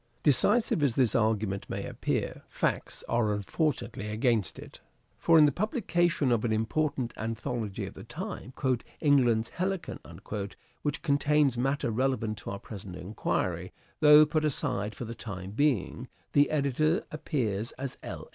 Decisive 0.23 0.81
as 0.81 0.95
this 0.95 1.13
argument 1.13 1.69
may 1.69 1.85
appear, 1.85 2.41
facts 2.49 3.03
are 3.07 3.31
unfortunately 3.33 4.07
against 4.07 4.57
it; 4.57 4.79
for, 5.19 5.37
in 5.37 5.45
the 5.45 5.51
publication 5.51 6.31
of 6.31 6.43
an 6.43 6.51
important 6.51 7.13
anthology 7.17 7.85
of 7.85 7.93
the 7.93 8.03
time," 8.03 8.51
England's 8.99 9.49
Helicon," 9.51 9.99
which 10.81 11.03
contains 11.03 11.55
matter 11.55 11.91
relevant 11.91 12.39
to 12.39 12.49
our 12.49 12.57
present 12.57 12.95
enquiry, 12.95 13.71
though 13.99 14.25
put 14.25 14.43
aside 14.43 14.95
for 14.95 15.05
the 15.05 15.13
time 15.13 15.51
being, 15.51 16.07
the 16.33 16.49
editor 16.49 17.03
appears 17.11 17.71
as 17.73 17.99
L. 18.01 18.27